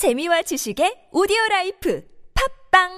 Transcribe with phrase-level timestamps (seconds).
[0.00, 2.02] 재미와 지식의 오디오 라이프
[2.72, 2.88] 팟빵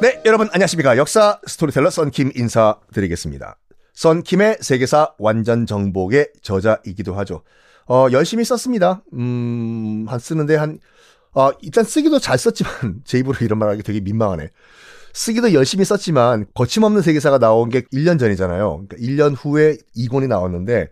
[0.00, 0.96] 네, 여러분 안녕하십니까.
[0.96, 3.58] 역사 스토리텔러 썬킴 인사드리겠습니다.
[3.94, 7.42] 썬킴의 세계사 완전 정복의 저자이기도 하죠.
[7.88, 9.02] 어, 열심히 썼습니다.
[9.14, 10.78] 음, 한 쓰는데 한,
[11.32, 14.50] 어, 일단 쓰기도 잘 썼지만, 제 입으로 이런 말 하기 되게 민망하네.
[15.12, 18.86] 쓰기도 열심히 썼지만, 거침없는 세계사가 나온 게 1년 전이잖아요.
[18.86, 20.90] 그러니까 1년 후에 2권이 나왔는데,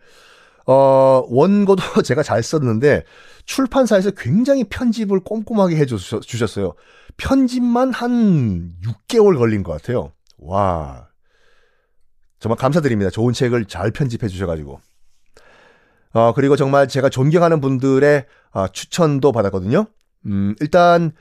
[0.69, 3.05] 어, 원고도 제가 잘 썼는데,
[3.47, 6.75] 출판사에서 굉장히 편집을 꼼꼼하게 해주셨어요.
[7.17, 10.13] 편집만 한 6개월 걸린 것 같아요.
[10.37, 11.09] 와.
[12.39, 13.11] 정말 감사드립니다.
[13.11, 14.79] 좋은 책을 잘 편집해 주셔가지고.
[16.13, 19.87] 어, 그리고 정말 제가 존경하는 분들의 어, 추천도 받았거든요.
[20.27, 21.13] 음, 일단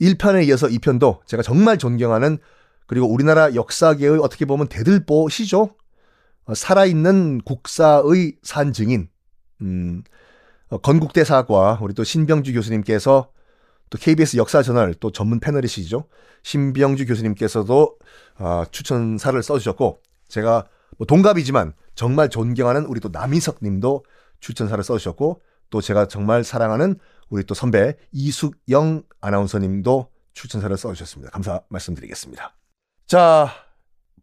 [0.00, 2.38] 1편에 이어서 2편도 제가 정말 존경하는
[2.86, 5.74] 그리고 우리나라 역사계의 어떻게 보면 대들보시죠.
[6.44, 9.08] 어, 살아있는 국사의 산 증인.
[9.60, 10.02] 음,
[10.68, 13.30] 어, 건국대사과 우리 또 신병주 교수님께서
[13.90, 16.08] 또 KBS 역사저널 또 전문 패널이시죠.
[16.42, 17.98] 신병주 교수님께서도
[18.38, 20.66] 어, 추천사를 써주셨고 제가
[20.98, 24.04] 뭐 동갑이지만 정말 존경하는 우리 또 남희석 님도
[24.40, 26.96] 추천사를 써주셨고 또 제가 정말 사랑하는
[27.28, 31.30] 우리 또 선배 이숙영 아나운서 님도 추천사를 써주셨습니다.
[31.30, 32.54] 감사 말씀드리겠습니다.
[33.06, 33.48] 자,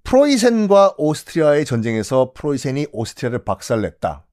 [0.10, 4.26] 프로이센과 오스트리아의 전쟁에서 프로이센이 오스트리아를 박살냈다.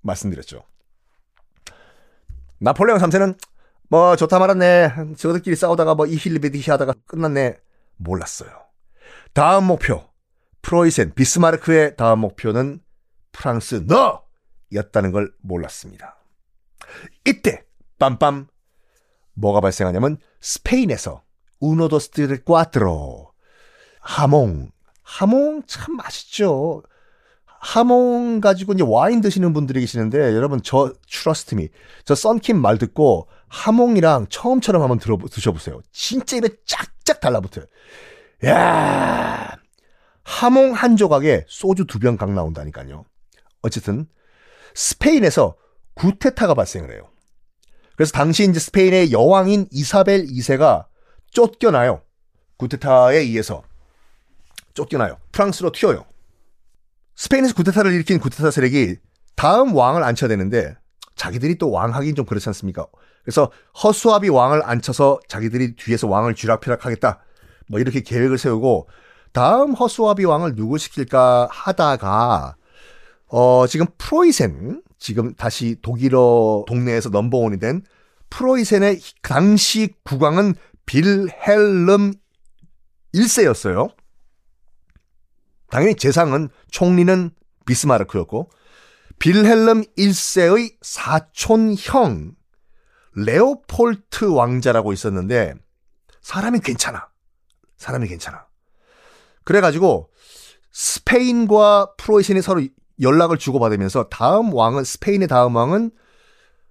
[0.00, 0.62] 말씀드렸죠.
[2.60, 3.36] 나폴레옹 3세는
[3.88, 5.14] 뭐 좋다 말았네.
[5.16, 7.58] 저들끼리 싸우다가 뭐 이힐리베디히 하다가 끝났네.
[7.96, 8.50] 몰랐어요.
[9.32, 10.04] 다음 목표.
[10.62, 12.78] 프로이센, 비스마르크의 다음 목표는
[13.32, 14.22] 프랑스 너!
[14.72, 16.16] 였다는 걸 몰랐습니다.
[17.24, 17.64] 이때
[17.98, 18.46] 빰빰
[19.34, 21.24] 뭐가 발생하냐면 스페인에서
[21.58, 23.32] uno dos tres cuatro
[24.00, 24.71] 하몽
[25.16, 26.82] 하몽 참 맛있죠.
[27.44, 31.68] 하몽 가지고 이제 와인 드시는 분들이 계시는데 여러분 저 trust me
[32.04, 35.80] 저 썬킴 말 듣고 하몽이랑 처음처럼 한번 들어 드셔보세요.
[35.92, 37.66] 진짜 입에 쫙쫙 달라붙어요.
[38.46, 39.56] 야
[40.24, 43.04] 하몽 한 조각에 소주 두 병 각 나온다니까요.
[43.62, 44.06] 어쨌든
[44.74, 45.56] 스페인에서
[45.94, 47.08] 구테타가 발생을 해요.
[47.96, 50.86] 그래서 당시 이제 스페인의 여왕인 이사벨 2세가
[51.30, 52.02] 쫓겨나요.
[52.56, 53.62] 구테타에 의해서
[54.74, 55.18] 쫓겨나요.
[55.32, 56.04] 프랑스로 튀어요.
[57.16, 58.96] 스페인에서 구테타를 일으킨 구테타 세력이
[59.36, 60.76] 다음 왕을 앉혀야 되는데
[61.14, 62.86] 자기들이 또 왕하긴 좀 그렇지 않습니까?
[63.22, 63.50] 그래서
[63.82, 67.20] 허수아비 왕을 앉혀서 자기들이 뒤에서 왕을 쥐락펴락하겠다.
[67.68, 68.88] 뭐 이렇게 계획을 세우고
[69.32, 72.56] 다음 허수아비 왕을 누구 시킬까 하다가
[73.28, 77.82] 어 지금 프로이센 지금 다시 독일어 동네에서 넘버원이 된
[78.30, 80.54] 프로이센의 당시 국왕은
[80.86, 82.12] 빌헬름
[83.14, 83.90] 1세였어요.
[85.72, 87.30] 당연히 재상은 총리는
[87.64, 88.50] 비스마르크였고
[89.18, 92.34] 빌헬름 1세의 사촌형
[93.14, 95.54] 레오폴트 왕자라고 있었는데
[96.20, 97.08] 사람이 괜찮아.
[97.78, 98.44] 사람이 괜찮아.
[99.44, 100.10] 그래가지고
[100.72, 102.60] 스페인과 프로이센이 서로
[103.00, 105.90] 연락을 주고받으면서 다음 왕은 스페인의 다음 왕은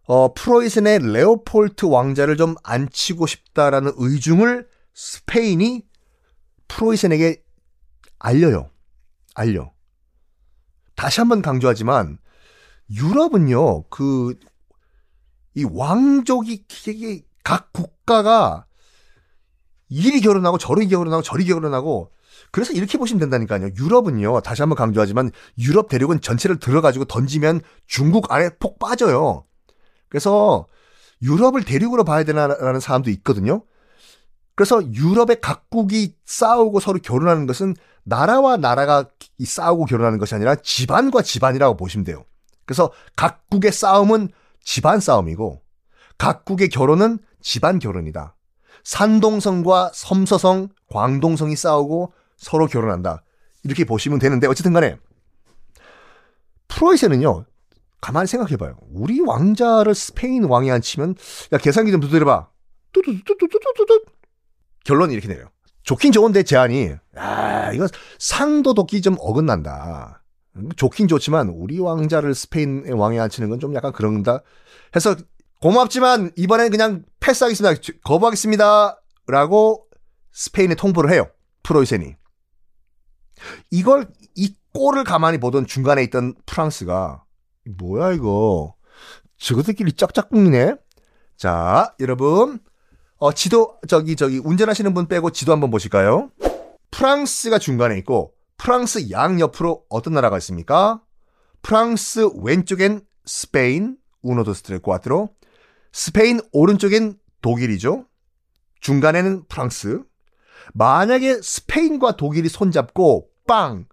[0.04, 5.88] 어, 프로이센의 레오폴트 왕자를 좀 앉히고 싶다라는 의중을 스페인이
[6.68, 7.42] 프로이센에게
[8.20, 8.70] 알려요.
[9.36, 9.72] 알려.
[10.96, 12.18] 다시 한번 강조하지만
[12.90, 13.84] 유럽은요.
[13.90, 14.34] 그
[15.56, 16.66] 이 왕족이
[17.44, 18.66] 각 국가가
[19.90, 22.12] 이리 결혼하고 저리 결혼하고 저리 결혼하고
[22.52, 23.72] 그래서 이렇게 보시면 된다니까요.
[23.78, 24.42] 유럽은요.
[24.42, 29.46] 다시 한번 강조하지만 유럽 대륙은 전체를 들어가지고 던지면 중국 아래 폭 빠져요.
[30.10, 30.68] 그래서
[31.22, 33.64] 유럽을 대륙으로 봐야 되나라는 사람도 있거든요.
[34.62, 37.74] 그래서 유럽의 각국이 싸우고 서로 결혼하는 것은
[38.04, 39.10] 나라와 나라가
[39.44, 42.26] 싸우고 결혼하는 것이 아니라 집안과 집안이라고 보시면 돼요.
[42.68, 44.30] 그래서 각국의 싸움은
[44.64, 45.64] 집안 싸움이고
[46.20, 48.36] 각국의 결혼은 집안 결혼이다.
[48.84, 53.24] 산동성과 섬서성, 광동성이 싸우고 서로 결혼한다.
[53.64, 54.96] 이렇게 보시면 되는데 어쨌든 간에
[56.68, 57.46] 프로이센은요.
[58.00, 58.78] 가만히 생각해봐요.
[58.92, 61.16] 우리 왕자를 스페인 왕이 앉히면
[61.52, 62.48] 야 계산기 좀 두드려봐.
[62.94, 64.21] 뚜두두두두두두
[64.84, 65.46] 결론이 이렇게 내요.
[65.84, 67.88] 좋긴 좋은데 제안이 아 이거
[68.20, 70.24] 상도 돕기 좀 어긋난다.
[70.76, 74.42] 좋긴 좋지만 우리 왕자를 스페인의 왕이 앉히는 건 좀 약간 그런다.
[74.96, 75.16] 해서
[75.62, 77.82] 고맙지만 이번엔 그냥 패스하겠습니다.
[78.04, 79.00] 거부하겠습니다.
[79.28, 79.88] 라고
[80.34, 81.28] 스페인에 통보를 해요.
[81.64, 82.16] 프로이센이.
[83.72, 87.24] 이걸 이 꼴을 가만히 보던 중간에 있던 프랑스가
[87.78, 88.76] 뭐야 이거
[89.38, 90.76] 저것들끼리 짝짝꿍이네.
[91.38, 92.60] 자 여러분
[93.24, 96.32] 어 지도 저기 저기 운전하시는 분 빼고 지도 한번 보실까요?
[96.90, 101.04] 프랑스가 중간에 있고 프랑스 양 옆으로 어떤 나라가 있습니까?
[101.62, 105.30] 프랑스 왼쪽엔 스페인, 우노 도스트레 꽈트로.
[105.94, 108.08] 스페인 오른쪽엔 독일이죠.
[108.80, 110.02] 중간에는 프랑스.
[110.74, 113.86] 만약에 스페인과 독일이 손잡고 빵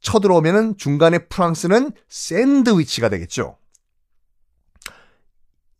[0.00, 3.58] 쳐들어오면은 중간에 프랑스는 샌드위치가 되겠죠.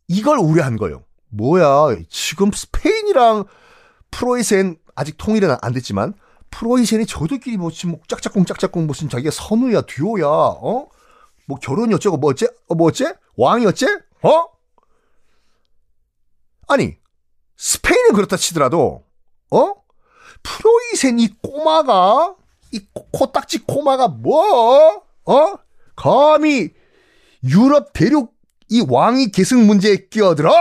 [0.07, 1.06] 이걸 우려한 거예요.
[1.29, 3.45] 뭐야, 지금 스페인이랑
[4.11, 6.13] 프로이센 아직 통일은 안 됐지만
[6.49, 10.87] 프로이센이 저들끼리 뭐 지금 짝짝꿍 짝짝꿍 무슨 자기가 선우야 듀오야 어?
[11.45, 12.47] 뭐 결혼이 어쩌고 뭐 어째?
[12.67, 13.13] 어, 뭐 어째?
[13.35, 13.85] 왕이 어째?
[14.23, 14.45] 어?
[16.67, 16.97] 아니
[17.57, 19.03] 스페인은 그렇다 치더라도
[19.51, 19.73] 어?
[20.43, 22.35] 프로이센 이 꼬마가
[22.71, 22.81] 이
[23.11, 25.03] 코딱지 꼬마가 뭐?
[25.25, 25.59] 어?
[25.95, 26.73] 감히
[27.43, 28.33] 유럽 대륙
[28.69, 30.51] 이 왕위 계승 문제에 끼어들어?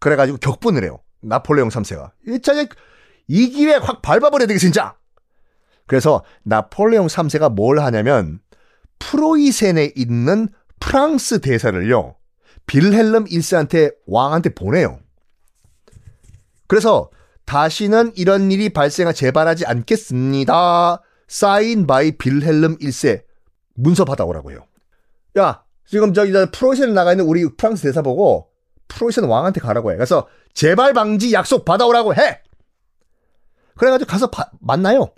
[0.00, 0.98] 그래가지고 격분을 해요.
[1.20, 2.10] 나폴레옹 3세가.
[2.26, 2.70] 이 자식
[3.28, 4.96] 이 기회 확 밟아버려야 되겠어 진짜.
[5.86, 8.40] 그래서 나폴레옹 3세가 뭘 하냐면
[8.98, 10.48] 프로이센에 있는
[10.80, 12.16] 프랑스 대사를요.
[12.66, 14.98] 빌헬름 1세한테 왕한테 보내요.
[16.66, 17.10] 그래서
[17.44, 21.02] 다시는 이런 일이 발생하 재발하지 않겠습니다.
[21.26, 23.24] signed by 빌헬름 1세
[23.74, 24.66] 문서 받아오라고 해요.
[25.38, 28.49] 야, 지금 저기 프로이센에 나가 있는 우리 프랑스 대사 보고
[28.90, 29.96] 프로이센 왕한테 가라고 해.
[29.96, 32.42] 그래서 재발 방지 약속 받아오라고 해.
[33.76, 35.12] 그래가지고 가서 바, 만나요.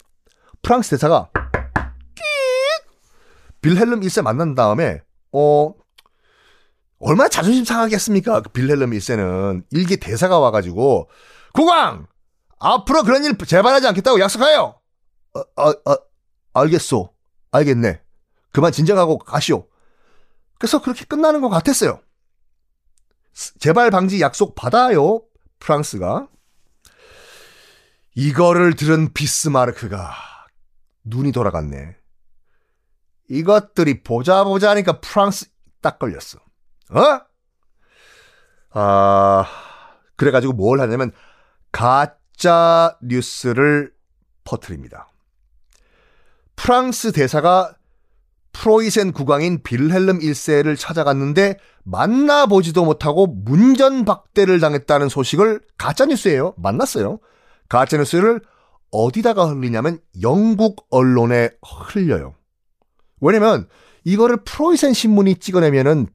[0.62, 1.28] 프랑스 대사가
[3.62, 5.00] 빌헬름 1세 만난 다음에
[5.32, 5.72] 어
[6.98, 8.42] 얼마나 자존심 상하겠습니까?
[8.42, 11.08] 그 빌헬름 1세는 일기 대사가 와가지고
[11.52, 12.06] 국왕
[12.58, 14.78] 앞으로 그런 일 재발하지 않겠다고 약속하여.
[15.34, 15.96] 어, 어, 어,
[16.54, 17.12] 알겠소.
[17.50, 18.00] 알겠네.
[18.52, 19.66] 그만 진정하고 가시오.
[20.58, 22.00] 그래서 그렇게 끝나는 것 같았어요.
[23.32, 25.22] 재발 방지 약속 받아요.
[25.58, 26.28] 프랑스가.
[28.14, 30.12] 이거를 들은 비스마르크가
[31.04, 31.96] 눈이 돌아갔네.
[33.30, 35.46] 이것들이 보자 보자 하니까 프랑스
[35.80, 36.38] 딱 걸렸어.
[36.90, 37.20] 어?
[38.74, 39.46] 아,
[40.16, 41.12] 그래가지고 뭘 하냐면
[41.70, 43.94] 가짜 뉴스를
[44.44, 45.08] 퍼뜨립니다.
[46.56, 47.74] 프랑스 대사가
[48.52, 56.54] 프로이센 국왕인 빌헬름 1세를 찾아갔는데 만나보지도 못하고 문전박대를 당했다는 소식을 가짜뉴스예요.
[56.56, 57.18] 만났어요.
[57.68, 58.40] 가짜뉴스를
[58.90, 62.34] 어디다가 흘리냐면 영국 언론에 흘려요.
[63.20, 63.68] 왜냐면
[64.04, 66.08] 이거를 프로이센 신문이 찍어내면은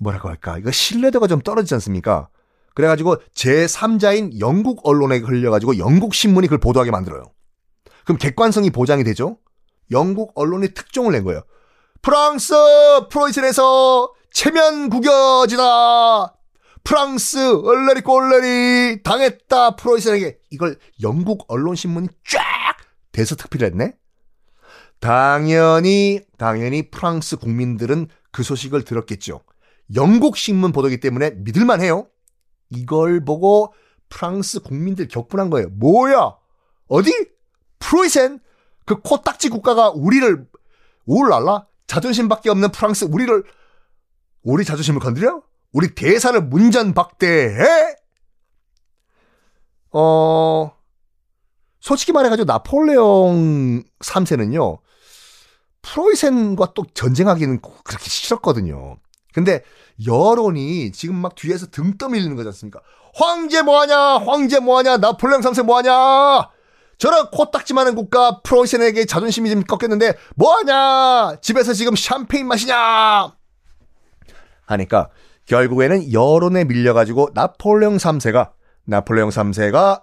[0.00, 2.28] 뭐라고 할까 이거 신뢰도가 좀 떨어지지 않습니까?
[2.74, 7.22] 그래가지고 제3자인 영국 언론에 흘려가지고 영국 신문이 그걸 보도하게 만들어요.
[8.04, 9.38] 그럼 객관성이 보장이 되죠?
[9.90, 11.42] 영국 언론이 특종을 낸 거예요.
[12.04, 12.52] 프랑스
[13.08, 16.36] 프로이센에서 체면 구겨지다.
[16.84, 22.42] 프랑스 얼레리 꼴레리 당했다 프로이센에게 이걸 영국 언론 신문이 쫙
[23.10, 23.96] 대서 특필을 했네.
[25.00, 29.40] 당연히 당연히 프랑스 국민들은 그 소식을 들었겠죠.
[29.94, 32.06] 영국 신문 보도기 때문에 믿을만 해요.
[32.68, 33.72] 이걸 보고
[34.10, 35.70] 프랑스 국민들 격분한 거예요.
[35.70, 36.36] 뭐야?
[36.88, 37.12] 어디?
[37.78, 38.40] 프로이센?
[38.84, 40.46] 그 코딱지 국가가 우리를
[41.06, 43.44] 울랄라 자존심밖에 없는 프랑스 우리를
[44.42, 45.42] 우리 자존심을 건드려?
[45.72, 47.96] 우리 대사를 문전박대해?
[49.92, 50.72] 어
[51.80, 54.78] 솔직히 말해가지고 나폴레옹 3세는요
[55.82, 58.96] 프로이센과 또 전쟁하기는 그렇게 싫었거든요.
[59.32, 59.62] 근데
[60.06, 62.80] 여론이 지금 막 뒤에서 등 떠밀리는 거지 않습니까?
[63.14, 63.96] 황제 뭐하냐?
[64.18, 64.96] 황제 뭐하냐?
[64.96, 66.50] 나폴레옹 3세 뭐하냐?
[66.98, 71.36] 저런 코딱지 많은 국가 프로이센에게 자존심이 좀 꺾였는데 뭐하냐?
[71.40, 73.32] 집에서 지금 샴페인 마시냐?
[74.66, 75.10] 하니까
[75.46, 78.52] 결국에는 여론에 밀려가지고 나폴레옹 3세가
[78.84, 80.02] 나폴레옹 3세가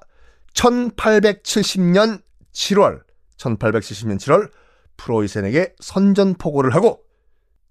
[0.53, 2.21] 1870년
[2.53, 3.01] 7월
[3.37, 4.51] 1870년 7월
[4.97, 7.03] 프로이센에게 선전포고를 하고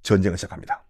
[0.02, 0.84] 전쟁을 시작합니다.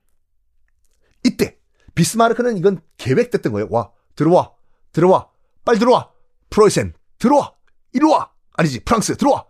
[1.24, 1.58] 이때
[1.94, 3.68] 비스마르크는 이건 계획됐던 거예요.
[3.70, 4.52] 와 들어와
[4.92, 5.28] 들어와
[5.64, 6.10] 빨리 들어와
[6.48, 7.52] 프로이센 들어와
[7.92, 9.44] 이리 와 아니지 프랑스 들어와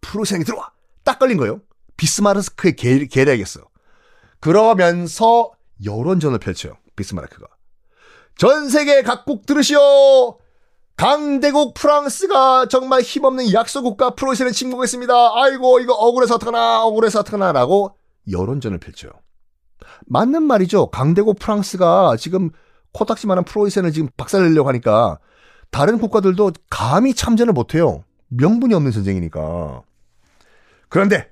[0.00, 0.70] 프로이센이 들어와
[1.04, 1.60] 딱 걸린 거예요.
[1.96, 3.60] 비스마르크의 계, 계략이었어.
[4.40, 5.52] 그러면서
[5.84, 6.76] 여론전을 펼쳐요.
[6.96, 7.46] 비스마르크가
[8.36, 10.38] 전 세계 각국 들으시오.
[10.96, 15.12] 강대국 프랑스가 정말 힘없는 약소국가 프로이센을 침공했습니다.
[15.34, 17.96] 아이고 이거 억울해서 어떡하나 억울해서 어떡하나 라고
[18.30, 19.10] 여론전을 펼쳐요.
[20.06, 20.90] 맞는 말이죠.
[20.90, 22.50] 강대국 프랑스가 지금
[22.92, 25.18] 코딱지만한 프로이센을 지금 박살내려고 하니까
[25.72, 28.04] 다른 국가들도 감히 참전을 못해요.
[28.28, 29.82] 명분이 없는 전쟁이니까.
[30.88, 31.30] 그런데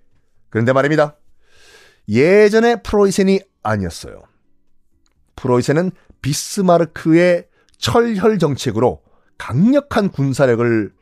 [0.49, 1.16] 그런데 말입니다.
[2.09, 4.23] 예전에 프로이센이 아니었어요.
[5.37, 5.92] 프로이센은
[6.23, 7.47] 비스마르크의
[7.78, 9.02] 철혈 정책으로
[9.38, 10.92] 강력한 군사력을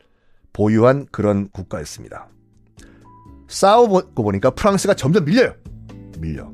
[0.53, 2.29] 보유한 그런 국가였습니다.
[3.47, 5.55] 싸우고 보니까 프랑스가 점점 밀려요.
[6.19, 6.51] 밀려.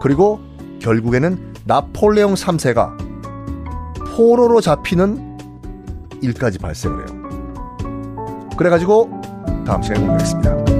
[0.00, 0.40] 그리고
[0.80, 5.31] 결국에는 나폴레옹 3세가 포로로 잡히는
[6.22, 7.22] 일까지 발생을 해요.
[8.56, 9.10] 그래가지고
[9.66, 10.71] 다음 시간에 공개하겠습니다.